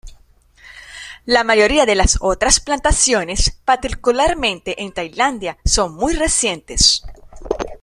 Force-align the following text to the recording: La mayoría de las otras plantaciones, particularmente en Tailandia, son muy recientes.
La 1.25 1.43
mayoría 1.43 1.85
de 1.85 1.93
las 1.93 2.17
otras 2.21 2.59
plantaciones, 2.59 3.61
particularmente 3.63 4.81
en 4.81 4.93
Tailandia, 4.95 5.59
son 5.63 5.93
muy 5.93 6.15
recientes. 6.15 7.03